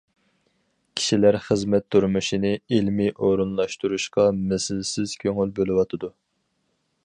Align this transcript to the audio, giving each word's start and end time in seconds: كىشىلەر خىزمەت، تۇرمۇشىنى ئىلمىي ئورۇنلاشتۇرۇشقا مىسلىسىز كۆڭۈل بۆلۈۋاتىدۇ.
كىشىلەر 0.99 1.37
خىزمەت، 1.47 1.85
تۇرمۇشىنى 1.95 2.53
ئىلمىي 2.77 3.13
ئورۇنلاشتۇرۇشقا 3.27 4.27
مىسلىسىز 4.41 5.17
كۆڭۈل 5.25 5.53
بۆلۈۋاتىدۇ. 5.61 6.15